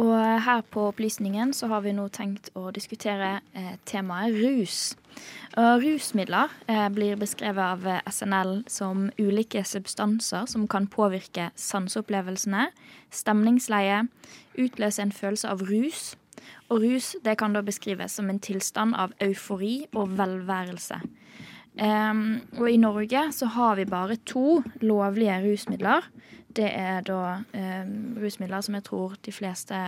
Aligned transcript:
Og 0.00 0.16
her 0.44 0.62
på 0.72 0.86
Opplysningen 0.88 1.52
så 1.52 1.68
har 1.68 1.82
vi 1.84 1.92
nå 1.92 2.06
tenkt 2.14 2.48
å 2.56 2.70
diskutere 2.72 3.40
eh, 3.52 3.74
temaet 3.84 4.32
rus. 4.38 4.78
Og 5.60 5.82
rusmidler 5.82 6.52
eh, 6.70 6.86
blir 6.94 7.18
beskrevet 7.20 7.60
av 7.60 7.84
eh, 7.84 8.00
SNL 8.08 8.62
som 8.70 9.10
ulike 9.20 9.60
substanser 9.66 10.48
som 10.48 10.64
kan 10.70 10.88
påvirke 10.88 11.50
sanseopplevelsene, 11.58 12.70
stemningsleie, 13.12 14.06
utløse 14.56 15.04
en 15.04 15.12
følelse 15.12 15.52
av 15.52 15.66
rus. 15.68 16.14
Og 16.72 16.86
rus 16.86 17.12
det 17.26 17.36
kan 17.36 17.52
da 17.52 17.60
beskrives 17.66 18.16
som 18.16 18.30
en 18.32 18.40
tilstand 18.40 18.96
av 18.96 19.12
eufori 19.20 19.82
og 19.92 20.16
velværelse. 20.16 21.02
Um, 21.78 22.40
og 22.58 22.66
i 22.66 22.80
Norge 22.80 23.28
så 23.32 23.46
har 23.54 23.78
vi 23.78 23.86
bare 23.88 24.18
to 24.26 24.60
lovlige 24.82 25.38
rusmidler. 25.44 26.08
Det 26.50 26.66
er 26.66 27.04
da 27.06 27.20
um, 27.54 28.18
rusmidler 28.18 28.64
som 28.66 28.74
jeg 28.74 28.84
tror 28.88 29.14
de 29.22 29.32
fleste 29.32 29.78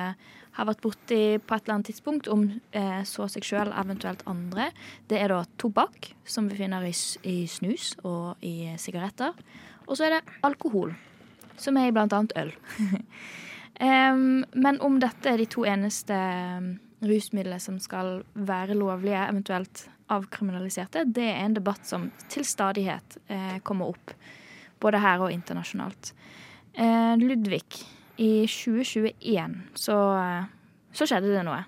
har 0.52 0.68
vært 0.68 0.82
borti 0.84 1.20
på 1.40 1.56
et 1.56 1.64
eller 1.64 1.79
annet 1.79 1.88
tidspunkt, 1.90 2.29
om 2.29 2.44
eh, 2.76 3.00
så 3.08 3.24
seg 3.32 3.46
sjøl, 3.46 3.71
eventuelt 3.72 4.21
andre. 4.29 4.68
Det 5.08 5.16
er 5.16 5.32
da 5.32 5.40
tobakk, 5.60 6.10
som 6.29 6.50
vi 6.50 6.58
finner 6.60 6.84
i, 6.84 6.93
i 7.24 7.46
snus 7.48 7.94
og 8.04 8.43
i 8.44 8.74
sigaretter. 8.80 9.32
Og 9.86 9.96
så 9.96 10.07
er 10.07 10.18
det 10.18 10.36
alkohol, 10.44 10.93
som 11.57 11.80
er 11.80 11.88
i 11.88 11.94
blant 11.96 12.12
annet 12.16 12.36
øl. 12.36 12.52
um, 13.88 14.43
men 14.52 14.80
om 14.85 15.00
dette 15.00 15.32
er 15.32 15.40
de 15.40 15.49
to 15.49 15.64
eneste 15.64 16.21
rusmidlene 17.02 17.58
som 17.60 17.80
skal 17.82 18.21
være 18.36 18.76
lovlige, 18.76 19.24
eventuelt 19.24 19.86
avkriminaliserte, 20.12 21.07
det 21.08 21.29
er 21.32 21.43
en 21.46 21.57
debatt 21.57 21.86
som 21.89 22.11
til 22.32 22.46
stadighet 22.46 23.18
eh, 23.32 23.58
kommer 23.66 23.94
opp. 23.94 24.14
Både 24.82 25.00
her 25.02 25.22
og 25.25 25.32
internasjonalt. 25.35 26.12
Eh, 26.75 27.14
Ludvig, 27.21 27.82
i 28.16 28.46
2021 28.46 29.54
så, 29.75 29.98
eh, 30.18 30.44
så 30.93 31.08
skjedde 31.08 31.32
det 31.32 31.44
noe. 31.46 31.64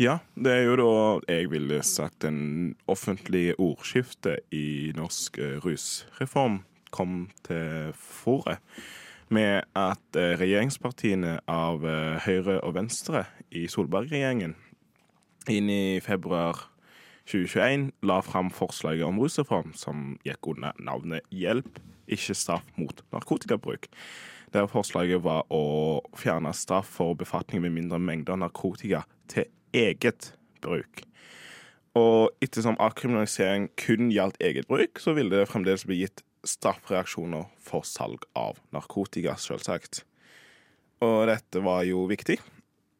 Ja, 0.00 0.18
det 0.34 0.52
er 0.54 0.62
jo 0.64 0.76
da 0.80 1.34
jeg 1.34 1.50
ville 1.52 1.82
sagt 1.84 2.24
en 2.24 2.74
offentlig 2.88 3.52
ordskifte 3.60 4.38
i 4.54 4.92
norsk 4.96 5.38
eh, 5.38 5.58
rusreform 5.60 6.62
kom 6.90 7.28
til 7.46 7.92
fore. 7.94 8.58
Med 9.30 9.66
at 9.78 10.18
eh, 10.18 10.34
regjeringspartiene 10.40 11.36
av 11.46 11.84
Høyre 12.24 12.58
og 12.64 12.74
Venstre 12.78 13.26
i 13.54 13.66
Solberg-regjeringen 13.70 14.56
inn 15.50 15.70
i 15.72 16.00
februar 16.04 16.66
2021 17.28 17.90
la 18.06 18.20
fram 18.22 18.50
forslaget 18.50 19.06
om 19.06 19.20
rusreform 19.20 19.74
som 19.76 20.16
gikk 20.26 20.52
under 20.54 20.76
navnet 20.82 21.26
Hjelp, 21.34 21.78
ikke 22.10 22.34
straff 22.34 22.66
mot 22.78 23.04
narkotikabruk. 23.14 23.88
Der 24.50 24.66
forslaget 24.70 25.22
var 25.22 25.44
å 25.54 26.00
fjerne 26.18 26.52
straff 26.56 26.88
for 26.96 27.14
befatning 27.14 27.62
med 27.62 27.76
mindre 27.76 28.00
mengder 28.02 28.40
narkotika 28.40 29.04
til 29.30 29.46
eget 29.76 30.32
bruk. 30.62 31.04
Og 31.98 32.30
ettersom 32.42 32.78
avkriminalisering 32.82 33.68
kun 33.78 34.10
gjaldt 34.14 34.40
eget 34.42 34.68
bruk, 34.70 34.98
så 34.98 35.14
ville 35.14 35.42
det 35.42 35.48
fremdeles 35.50 35.86
bli 35.86 36.02
gitt 36.02 36.24
straffereaksjoner 36.46 37.46
for 37.62 37.86
salg 37.86 38.24
av 38.38 38.58
narkotika, 38.74 39.36
selvsagt. 39.38 40.04
Og 41.04 41.28
dette 41.30 41.62
var 41.64 41.84
jo 41.88 42.06
viktig. 42.10 42.38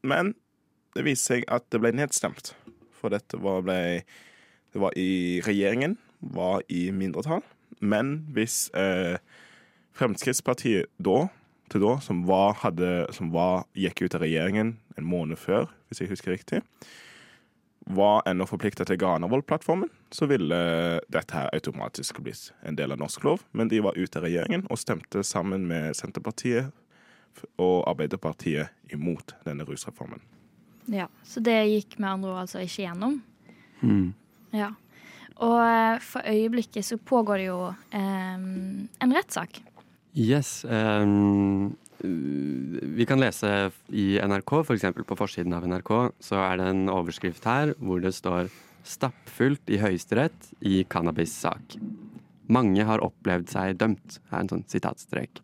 Men 0.02 0.34
det 0.96 1.06
viste 1.06 1.34
seg 1.34 1.46
at 1.52 1.66
det 1.70 1.80
ble 1.82 1.92
nedstemt 1.94 2.55
for 3.00 3.12
dette 3.14 3.40
var, 3.40 3.64
ble, 3.66 4.04
det 4.74 4.82
var 4.82 4.96
i 4.98 5.40
regjeringen, 5.46 5.96
var 6.20 6.64
i 6.68 6.88
mindretall. 6.94 7.42
Men 7.80 8.20
hvis 8.36 8.68
eh, 8.76 9.16
Fremskrittspartiet 9.96 10.90
da, 11.00 11.26
til 11.70 11.84
da, 11.84 11.96
som, 12.04 12.24
var, 12.28 12.58
hadde, 12.64 12.90
som 13.16 13.30
var, 13.34 13.64
gikk 13.78 14.04
ut 14.04 14.16
av 14.18 14.24
regjeringen 14.24 14.74
en 14.98 15.06
måned 15.06 15.40
før, 15.40 15.70
hvis 15.88 16.02
jeg 16.02 16.12
husker 16.12 16.34
riktig, 16.34 16.60
var 17.90 18.22
ennå 18.28 18.44
forplikta 18.46 18.84
til 18.86 18.98
Granavolden-plattformen, 19.00 19.88
så 20.14 20.28
ville 20.30 20.58
dette 21.10 21.34
her 21.34 21.48
automatisk 21.56 22.20
blitt 22.22 22.50
en 22.66 22.77
del 22.78 22.92
av 22.94 23.00
norsk 23.00 23.24
lov. 23.27 23.44
Men 23.56 23.70
de 23.72 23.80
var 23.83 23.98
ute 23.98 24.20
av 24.20 24.27
regjeringen 24.27 24.66
og 24.70 24.78
stemte 24.78 25.24
sammen 25.27 25.66
med 25.70 25.96
Senterpartiet 25.98 26.70
og 27.60 27.89
Arbeiderpartiet 27.89 28.92
imot 28.92 29.34
denne 29.46 29.66
rusreformen. 29.66 30.20
Ja, 30.86 31.08
Så 31.24 31.41
det 31.45 31.57
gikk 31.68 31.98
med 31.98 32.11
andre 32.11 32.30
ord 32.30 32.45
altså 32.45 32.63
ikke 32.64 32.86
gjennom? 32.86 33.20
Mm. 33.83 34.14
Ja. 34.57 34.73
Og 35.41 35.58
eh, 35.64 36.01
for 36.05 36.27
øyeblikket 36.27 36.85
så 36.85 36.98
pågår 36.98 37.41
det 37.41 37.46
jo 37.48 37.61
um, 37.73 38.89
en 39.01 39.14
rettssak. 39.17 39.61
Yes. 40.17 40.64
Um, 40.64 41.77
vi 42.01 43.05
kan 43.08 43.20
lese 43.20 43.70
i 43.92 44.19
NRK, 44.20 44.55
f.eks. 44.64 44.86
På 45.07 45.19
forsiden 45.19 45.55
av 45.57 45.67
NRK, 45.69 45.92
så 46.20 46.40
er 46.45 46.61
det 46.61 46.69
en 46.73 46.89
overskrift 46.92 47.45
her 47.48 47.74
hvor 47.79 48.01
det 48.01 48.14
står 48.17 48.48
'Stappfullt 48.80 49.69
i 49.69 49.77
Høyesterett 49.77 50.55
i 50.64 50.85
cannabissak'. 50.89 51.77
Mange 52.48 52.85
har 52.85 53.05
opplevd 53.05 53.52
seg 53.52 53.77
dømt, 53.77 54.19
er 54.33 54.40
en 54.40 54.48
sånn 54.48 54.64
sitatstrek. 54.67 55.42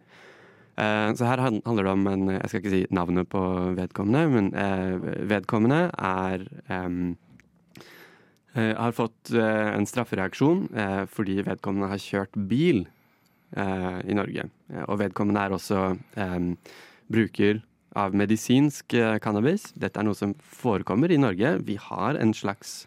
Eh, 0.77 1.11
så 1.17 1.25
her 1.25 1.41
handler 1.41 1.87
det 1.87 1.93
om 1.93 2.07
en 2.11 2.29
Jeg 2.35 2.49
skal 2.49 2.61
ikke 2.61 2.75
si 2.75 2.83
navnet 2.93 3.29
på 3.33 3.43
vedkommende, 3.79 4.29
men 4.29 4.51
eh, 4.53 5.07
vedkommende 5.29 5.87
er 5.97 6.45
um, 6.69 7.17
har 8.57 8.93
fått 8.97 9.35
en 9.37 9.85
straffereaksjon 9.85 10.63
fordi 11.13 11.43
vedkommende 11.45 11.91
har 11.91 12.01
kjørt 12.01 12.39
bil 12.49 12.87
i 13.53 14.17
Norge. 14.17 14.47
Og 14.87 14.97
vedkommende 15.03 15.43
er 15.43 15.53
også 15.53 15.83
um, 16.17 16.47
bruker 17.13 17.61
av 17.93 18.17
medisinsk 18.17 18.97
cannabis. 19.21 19.75
Dette 19.77 20.01
er 20.01 20.09
noe 20.09 20.17
som 20.17 20.33
forekommer 20.41 21.13
i 21.13 21.21
Norge. 21.21 21.51
Vi 21.69 21.77
har 21.77 22.17
en 22.17 22.33
slags 22.33 22.87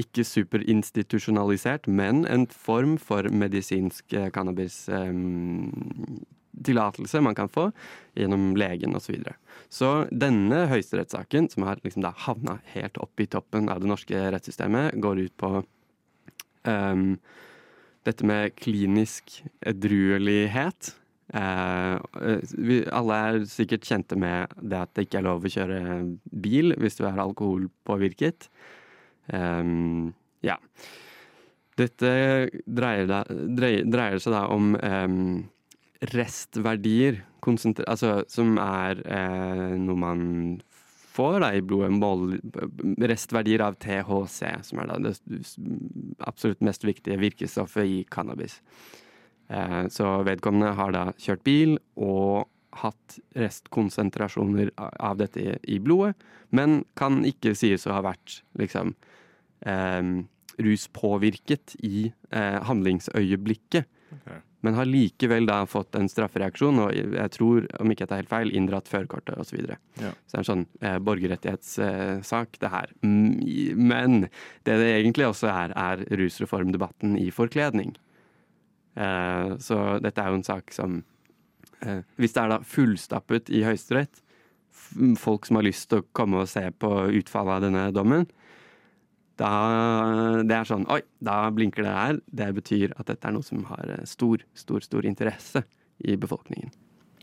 ikke 0.00 0.24
superinstitusjonalisert, 0.24 1.90
men 1.92 2.24
en 2.24 2.48
form 2.48 2.96
for 2.96 3.28
medisinsk 3.28 4.16
cannabis 4.32 4.86
um, 4.88 6.24
tillatelse 6.64 7.20
man 7.24 7.36
kan 7.36 7.50
få 7.52 7.70
gjennom 8.16 8.54
legen 8.58 8.96
osv. 8.96 9.06
Så, 9.06 9.12
videre. 9.16 9.34
så 9.68 9.90
denne 10.10 10.66
høyesterettssaken, 10.70 11.50
som 11.52 11.66
har 11.68 11.80
liksom 11.84 12.06
havna 12.26 12.58
helt 12.74 12.98
opp 13.02 13.20
i 13.20 13.28
toppen 13.30 13.70
av 13.72 13.82
det 13.82 13.90
norske 13.90 14.28
rettssystemet, 14.34 14.96
går 15.02 15.26
ut 15.26 15.36
på 15.40 15.50
um, 16.66 17.08
dette 18.06 18.26
med 18.26 18.54
klinisk 18.58 19.40
edruelighet. 19.66 20.94
Uh, 21.34 21.98
vi, 22.54 22.84
alle 22.94 23.16
er 23.28 23.40
sikkert 23.50 23.86
kjente 23.88 24.18
med 24.18 24.52
det 24.62 24.78
at 24.84 24.92
det 24.94 25.08
ikke 25.08 25.20
er 25.20 25.26
lov 25.26 25.46
å 25.46 25.50
kjøre 25.50 25.80
bil 26.30 26.76
hvis 26.78 27.00
du 27.00 27.06
er 27.08 27.18
alkoholpåvirket. 27.24 28.48
Um, 29.32 30.14
ja. 30.46 30.58
Dette 31.76 32.10
dreier, 32.64 33.08
da, 33.10 33.20
dreier, 33.28 33.84
dreier, 33.90 34.22
seg 34.22 34.32
da 34.32 34.46
om 34.54 34.72
um, 34.78 35.44
restverdier, 36.12 37.22
altså, 37.86 38.18
som 38.28 38.56
er 38.60 39.00
eh, 39.06 39.76
noe 39.80 40.00
man 40.00 40.24
får 41.16 41.40
da, 41.40 41.52
i 41.56 41.62
blodet. 41.64 41.94
Mål, 41.96 42.36
restverdier 43.08 43.64
av 43.64 43.78
THC, 43.80 44.42
som 44.68 44.82
er 44.82 44.90
da 44.90 44.98
det 45.06 45.14
absolutt 46.26 46.64
mest 46.66 46.84
viktige 46.84 47.20
virkestoffet 47.22 47.88
i 47.88 48.02
cannabis. 48.12 48.60
Eh, 49.48 49.82
så 49.92 50.18
vedkommende 50.26 50.74
har 50.76 50.94
da 50.94 51.08
kjørt 51.22 51.44
bil 51.46 51.76
og 51.96 52.46
hatt 52.76 53.18
restkonsentrasjoner 53.38 54.72
av 54.76 55.16
dette 55.20 55.40
i, 55.40 55.52
i 55.76 55.80
blodet, 55.80 56.16
men 56.52 56.82
kan 56.98 57.22
ikke 57.24 57.54
sies 57.56 57.86
å 57.88 57.94
ha 57.96 58.02
vært 58.04 58.40
liksom 58.60 58.92
eh, 59.64 60.10
ruspåvirket 60.60 61.76
i 61.86 62.08
eh, 62.10 62.58
handlingsøyeblikket. 62.68 63.88
Okay 64.14 64.40
men 64.66 64.74
har 64.74 64.88
likevel 64.88 65.46
da 65.46 65.60
fått 65.70 65.94
en 65.94 66.08
straffereaksjon, 66.10 66.80
og 66.82 66.90
jeg 66.90 67.32
tror, 67.36 67.66
om 67.78 67.92
ikke 67.92 68.02
jeg 68.02 68.10
tar 68.10 68.18
helt 68.22 68.32
feil, 68.32 68.52
inndratt 68.58 68.90
førerkortet 68.90 69.36
osv. 69.38 69.46
Så, 69.46 69.58
videre. 69.60 69.76
ja. 70.02 70.10
så 70.26 70.32
det 70.32 70.38
er 70.38 70.42
en 70.42 70.48
sånn 70.48 70.64
eh, 70.80 70.96
borgerrettighetssak, 71.06 72.56
eh, 72.56 72.62
det 72.64 72.70
her. 72.72 72.94
Men 73.06 74.24
det 74.66 74.78
det 74.82 74.88
egentlig 74.96 75.28
også 75.28 75.52
er, 75.52 75.74
er 75.78 76.02
rusreformdebatten 76.18 77.14
i 77.20 77.28
forkledning. 77.34 77.94
Eh, 78.98 79.54
så 79.62 79.80
dette 80.02 80.24
er 80.24 80.34
jo 80.34 80.40
en 80.40 80.48
sak 80.48 80.74
som 80.74 80.98
eh, 81.84 82.00
Hvis 82.18 82.34
det 82.34 82.42
er 82.42 82.54
da 82.56 82.58
fullstappet 82.66 83.52
i 83.54 83.62
Høyesterett, 83.68 84.24
folk 85.20 85.46
som 85.46 85.60
har 85.60 85.68
lyst 85.68 85.92
til 85.92 86.02
å 86.02 86.08
komme 86.16 86.42
og 86.42 86.50
se 86.50 86.64
på 86.74 86.90
utfallet 87.20 87.60
av 87.60 87.68
denne 87.68 87.86
dommen, 87.94 88.26
da, 89.40 89.50
det 90.46 90.56
er 90.56 90.64
sånn 90.68 90.86
Oi, 90.92 91.02
da 91.24 91.50
blinker 91.52 91.82
det 91.84 91.92
her. 91.92 92.20
Det 92.26 92.54
betyr 92.56 92.92
at 92.96 93.06
dette 93.10 93.28
er 93.28 93.34
noe 93.36 93.46
som 93.46 93.64
har 93.70 93.84
eh, 93.98 94.06
stor, 94.08 94.38
stor, 94.56 94.80
stor 94.84 95.02
interesse 95.08 95.60
i 96.04 96.16
befolkningen. 96.20 96.70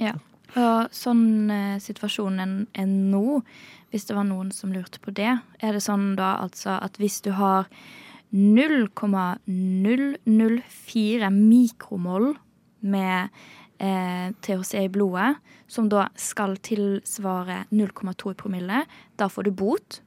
Ja. 0.02 0.14
Og 0.54 0.94
sånn 0.94 1.50
eh, 1.50 1.80
situasjonen 1.82 2.68
er 2.78 2.86
nå, 2.90 3.42
hvis 3.94 4.06
det 4.10 4.16
var 4.18 4.26
noen 4.30 4.52
som 4.54 4.74
lurte 4.74 5.00
på 5.02 5.12
det, 5.16 5.38
er 5.58 5.72
det 5.74 5.82
sånn 5.86 6.16
da 6.20 6.36
altså 6.44 6.72
at 6.78 6.98
hvis 7.02 7.22
du 7.26 7.32
har 7.38 7.62
0,004 8.34 11.30
mikromol 11.34 12.38
med 12.84 13.30
eh, 13.78 14.32
THC 14.42 14.84
i 14.84 14.90
blodet, 14.94 15.36
som 15.68 15.90
da 15.90 16.08
skal 16.20 16.58
tilsvare 16.62 17.66
0,2 17.74 18.32
i 18.34 18.38
promille, 18.38 18.86
da 19.18 19.30
får 19.30 19.44
du 19.48 19.52
bot. 19.58 20.02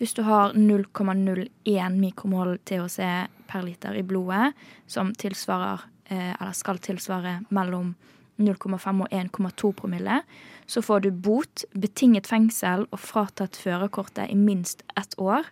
Hvis 0.00 0.14
du 0.16 0.22
har 0.24 0.54
0,01 0.56 1.96
mikromol 2.00 2.54
THC 2.64 3.28
per 3.46 3.62
liter 3.66 3.98
i 4.00 4.02
blodet, 4.02 4.54
som 4.88 5.10
tilsvarer, 5.12 5.80
eh, 6.08 6.30
eller 6.40 6.52
skal 6.56 6.78
tilsvare 6.80 7.34
mellom 7.50 7.90
0,5 8.38 9.02
og 9.04 9.08
1,2 9.12 9.72
promille, 9.76 10.22
så 10.66 10.80
får 10.80 11.00
du 11.04 11.10
bot, 11.10 11.64
betinget 11.76 12.26
fengsel 12.26 12.86
og 12.88 12.98
fratatt 12.98 13.58
førerkortet 13.60 14.30
i 14.32 14.38
minst 14.40 14.80
ett 14.96 15.14
år. 15.18 15.44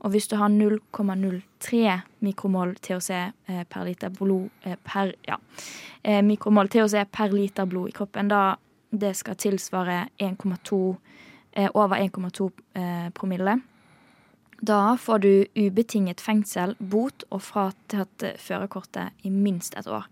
Og 0.00 0.10
hvis 0.10 0.26
du 0.26 0.34
har 0.36 0.48
0,03 0.50 2.00
mikromol 2.18 2.74
THC 2.74 3.30
per 3.46 3.84
liter 3.84 4.10
blod 4.10 4.48
eh, 4.64 4.74
per, 4.82 5.12
ja, 5.22 5.36
eh, 6.02 6.22
mikromol 6.22 6.66
THC 6.68 7.04
per 7.12 7.30
liter 7.30 7.64
blod 7.64 7.88
i 7.88 7.94
kroppen, 7.94 8.28
da 8.28 8.56
det 8.90 9.14
skal 9.14 9.36
tilsvare 9.36 10.08
1,2 10.18 10.96
over 11.74 11.96
1,2 11.96 12.50
promille. 13.14 13.60
Da 14.60 14.96
får 15.00 15.24
du 15.24 15.30
ubetinget 15.58 16.22
fengsel, 16.22 16.76
bot 16.78 17.26
og 17.30 17.42
fratatt 17.42 18.26
førerkortet 18.40 19.26
i 19.26 19.32
minst 19.32 19.76
et 19.78 19.88
år. 19.90 20.06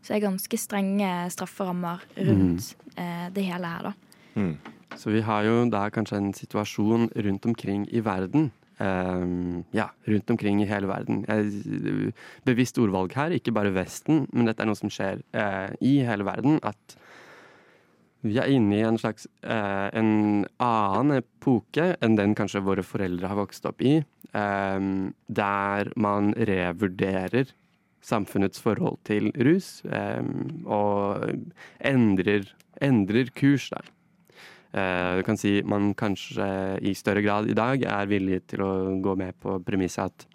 Så 0.00 0.12
det 0.12 0.20
er 0.20 0.28
ganske 0.28 0.60
strenge 0.60 1.10
strafferammer 1.34 2.04
rundt 2.16 2.70
mm. 2.96 3.34
det 3.34 3.44
hele 3.44 3.72
her, 3.72 3.90
da. 3.90 3.92
Mm. 4.40 4.54
Så 4.96 5.12
vi 5.12 5.20
har 5.22 5.44
jo 5.44 5.66
da 5.70 5.84
kanskje 5.92 6.18
en 6.18 6.32
situasjon 6.34 7.10
rundt 7.14 7.46
omkring 7.46 7.84
i 7.92 8.02
verden 8.04 8.50
Um, 8.80 9.64
ja, 9.76 9.90
rundt 10.08 10.30
omkring 10.30 10.62
i 10.62 10.66
hele 10.66 10.88
verden. 10.88 11.26
Bevisst 12.48 12.78
ordvalg 12.80 13.12
her, 13.12 13.34
ikke 13.36 13.52
bare 13.52 13.74
Vesten, 13.76 14.22
men 14.32 14.48
dette 14.48 14.64
er 14.64 14.70
noe 14.70 14.78
som 14.78 14.88
skjer 14.92 15.20
uh, 15.36 15.68
i 15.84 15.98
hele 16.06 16.24
verden. 16.24 16.56
At 16.64 16.96
vi 18.26 18.36
er 18.40 18.50
inne 18.52 18.76
i 18.76 18.84
en 18.84 18.98
slags 19.00 19.26
eh, 19.42 19.88
en 19.96 20.44
annen 20.60 21.20
epoke 21.20 21.94
enn 22.04 22.18
den 22.18 22.34
kanskje 22.38 22.64
våre 22.66 22.84
foreldre 22.84 23.30
har 23.30 23.40
vokst 23.40 23.68
opp 23.68 23.80
i. 23.82 24.00
eh, 24.32 24.80
der 25.26 25.92
man 25.96 26.34
revurderer 26.36 27.54
samfunnets 28.00 28.60
forhold 28.60 28.98
til 29.04 29.30
rus 29.36 29.82
eh, 29.84 30.24
og 30.64 31.32
endrer, 31.80 32.48
endrer 32.80 33.32
kurs 33.36 33.68
der. 33.72 33.90
Eh, 34.70 35.16
du 35.18 35.24
kan 35.26 35.38
si 35.40 35.58
man 35.66 35.92
kanskje 35.98 36.78
i 36.86 36.94
større 36.94 37.24
grad 37.24 37.50
i 37.50 37.56
dag 37.58 37.82
er 37.82 38.10
villig 38.10 38.44
til 38.52 38.62
å 38.62 38.72
gå 39.02 39.16
med 39.18 39.34
på 39.42 39.58
premisset 39.66 40.06
at 40.06 40.29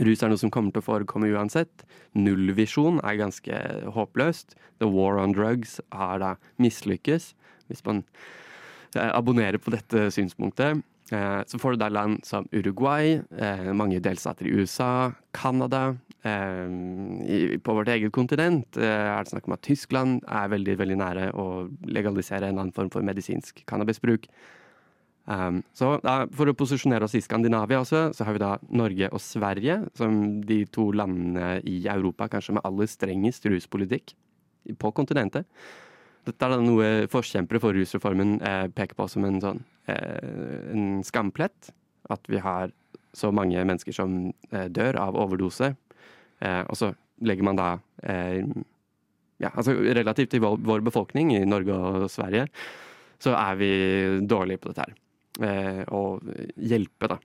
rus 0.00 0.22
er 0.22 0.32
noe 0.32 0.40
som 0.40 0.52
kommer 0.52 0.74
til 0.74 0.82
å 0.84 0.88
forekomme 0.88 1.30
uansett. 1.34 1.86
Nullvisjon 2.18 3.00
er 3.06 3.20
ganske 3.20 3.60
håpløst. 3.96 4.56
The 4.82 4.90
war 4.90 5.20
on 5.22 5.36
drugs 5.36 5.78
har 5.94 6.20
da 6.22 6.34
mislykkes. 6.62 7.32
Hvis 7.70 7.84
man 7.86 8.04
eh, 8.96 9.10
abonnerer 9.10 9.62
på 9.62 9.74
dette 9.74 10.08
synspunktet. 10.14 10.82
Eh, 11.14 11.40
så 11.46 11.60
får 11.62 11.76
du 11.76 11.84
da 11.84 11.92
land 11.92 12.24
som 12.26 12.48
Uruguay, 12.50 13.20
mange 13.78 14.02
delstater 14.02 14.48
i 14.48 14.56
USA, 14.58 15.12
Canada, 15.36 15.94
Eh, 16.26 17.58
på 17.62 17.74
vårt 17.76 17.90
eget 17.92 18.12
kontinent 18.14 18.78
eh, 18.80 19.08
er 19.12 19.22
det 19.22 19.30
snakk 19.30 19.46
om 19.46 19.54
at 19.54 19.62
Tyskland 19.66 20.24
er 20.24 20.50
veldig 20.50 20.74
veldig 20.80 20.98
nære 20.98 21.26
å 21.38 21.46
legalisere 21.86 22.48
en 22.48 22.58
annen 22.58 22.74
form 22.74 22.90
for 22.90 23.04
medisinsk 23.06 23.62
cannabisbruk. 23.68 24.26
Um, 25.26 25.58
så 25.74 25.96
da, 26.04 26.20
For 26.30 26.46
å 26.46 26.54
posisjonere 26.54 27.08
oss 27.08 27.16
i 27.18 27.22
Skandinavia 27.24 27.80
også, 27.82 28.12
så 28.14 28.26
har 28.26 28.36
vi 28.36 28.42
da 28.44 28.52
Norge 28.70 29.08
og 29.10 29.22
Sverige 29.22 29.80
som 29.98 30.20
de 30.46 30.60
to 30.70 30.92
landene 30.94 31.56
i 31.66 31.80
Europa 31.90 32.28
kanskje 32.30 32.54
med 32.58 32.66
aller 32.68 32.90
strengest 32.90 33.48
ruspolitikk 33.50 34.14
på 34.78 34.92
kontinentet. 34.94 35.48
Dette 36.26 36.46
er 36.46 36.54
da 36.54 36.62
noe 36.62 37.06
forkjempere 37.10 37.62
for 37.62 37.74
rusreformen 37.74 38.38
eh, 38.42 38.66
peker 38.74 38.98
på 38.98 39.06
som 39.10 39.26
en 39.26 39.42
sånn 39.42 39.60
eh, 39.90 40.70
en 40.74 41.02
skamplett. 41.06 41.70
At 42.10 42.26
vi 42.30 42.38
har 42.42 42.70
så 43.16 43.30
mange 43.34 43.62
mennesker 43.62 43.94
som 43.94 44.16
eh, 44.50 44.66
dør 44.70 44.98
av 45.02 45.18
overdose 45.18 45.74
Eh, 46.44 46.62
og 46.68 46.76
så 46.76 46.90
legger 47.24 47.46
man 47.48 47.56
da 47.58 47.68
eh, 48.04 48.44
ja, 49.40 49.50
altså 49.52 49.72
Relativt 49.72 50.34
til 50.34 50.44
vår, 50.44 50.84
befolkning 50.84 51.32
i 51.36 51.44
Norge 51.48 51.76
og 51.76 52.06
Sverige, 52.12 52.46
så 53.20 53.34
er 53.36 53.58
vi 53.60 53.70
dårlige 54.28 54.62
på 54.62 54.72
dette 54.72 54.86
her. 54.86 54.94
Eh, 55.42 55.82
å 55.92 56.02
hjelpe, 56.56 57.10
da. 57.10 57.18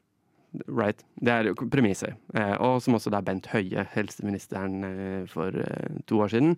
Right. 0.67 1.03
Det 1.15 1.31
er 1.31 1.53
premisset. 1.71 2.17
Eh, 2.35 2.55
og 2.59 2.81
som 2.83 2.97
også 2.97 3.11
da 3.13 3.21
Bent 3.23 3.47
Høie, 3.53 3.85
helseministeren 3.93 4.83
eh, 4.83 5.21
for 5.31 5.55
eh, 5.55 5.99
to 6.09 6.19
år 6.23 6.33
siden, 6.33 6.57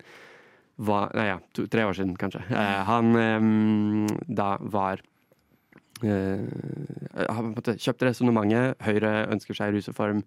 var, 0.82 1.12
nei, 1.14 1.28
ja, 1.28 1.38
to, 1.54 1.68
tre 1.70 1.84
år 1.86 1.94
siden 1.94 2.16
kanskje, 2.18 2.40
han 2.88 3.12
da 4.26 4.48
var 4.58 4.98
eh, 6.02 6.42
Han 7.30 7.52
kjøpte 7.54 8.08
resonnementet. 8.08 8.82
Høyre 8.82 9.12
ønsker 9.30 9.54
seg 9.54 9.76
rusreform. 9.76 10.24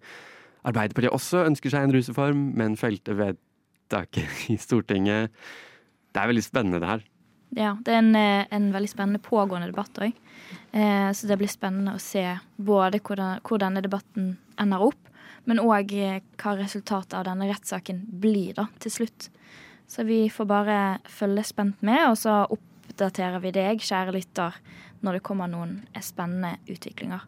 Arbeiderpartiet 0.64 1.12
også 1.12 1.44
ønsker 1.50 1.74
seg 1.74 1.84
en 1.84 1.92
rusreform, 1.92 2.46
men 2.56 2.80
felte 2.80 3.12
vedtaket 3.18 4.48
i 4.54 4.56
Stortinget. 4.56 5.36
Det 6.08 6.22
er 6.22 6.32
veldig 6.32 6.46
spennende, 6.48 6.80
det 6.80 6.92
her. 6.94 7.04
Ja, 7.56 7.76
det 7.80 7.92
er 7.92 7.98
en, 8.02 8.16
eh, 8.16 8.46
en 8.50 8.72
veldig 8.72 8.90
spennende 8.90 9.22
pågående 9.24 9.70
debatt 9.70 9.98
òg. 9.98 10.12
Eh, 10.72 11.10
så 11.12 11.26
det 11.26 11.38
blir 11.38 11.48
spennende 11.48 11.94
å 11.96 12.00
se 12.00 12.38
både 12.56 13.00
hvordan, 13.00 13.40
hvor 13.42 13.58
denne 13.58 13.82
debatten 13.82 14.36
ender 14.60 14.84
opp, 14.84 15.08
men 15.44 15.62
òg 15.62 15.92
eh, 15.96 16.20
hva 16.36 16.56
resultatet 16.58 17.14
av 17.14 17.24
denne 17.24 17.48
rettssaken 17.48 18.04
blir 18.20 18.52
da, 18.54 18.68
til 18.78 18.92
slutt. 18.92 19.30
Så 19.88 20.04
vi 20.04 20.26
får 20.28 20.46
bare 20.46 20.78
følge 21.08 21.46
spent 21.48 21.80
med, 21.82 22.02
og 22.10 22.18
så 22.20 22.42
oppdaterer 22.52 23.40
vi 23.40 23.54
deg, 23.56 23.80
kjære 23.80 24.12
lytter, 24.12 24.60
når 25.00 25.16
det 25.16 25.24
kommer 25.24 25.48
noen 25.48 25.78
spennende 26.04 26.58
utviklinger. 26.68 27.24